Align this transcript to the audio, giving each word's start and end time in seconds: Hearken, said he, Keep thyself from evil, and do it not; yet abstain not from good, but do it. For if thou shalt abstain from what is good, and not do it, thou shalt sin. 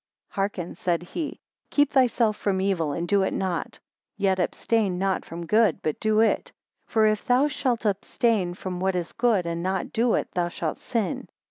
Hearken, 0.29 0.73
said 0.73 1.03
he, 1.03 1.39
Keep 1.69 1.91
thyself 1.91 2.35
from 2.35 2.59
evil, 2.59 2.91
and 2.91 3.07
do 3.07 3.21
it 3.21 3.33
not; 3.35 3.79
yet 4.17 4.39
abstain 4.39 4.97
not 4.97 5.23
from 5.25 5.45
good, 5.45 5.79
but 5.83 5.99
do 5.99 6.21
it. 6.21 6.51
For 6.87 7.05
if 7.05 7.23
thou 7.27 7.47
shalt 7.47 7.85
abstain 7.85 8.55
from 8.55 8.79
what 8.79 8.95
is 8.95 9.11
good, 9.13 9.45
and 9.45 9.61
not 9.61 9.93
do 9.93 10.15
it, 10.15 10.31
thou 10.31 10.47
shalt 10.47 10.79
sin. 10.79 11.27